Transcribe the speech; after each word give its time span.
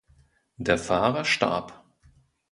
Der 0.57 0.79
Fahrer 0.79 1.23
starb. 1.25 1.79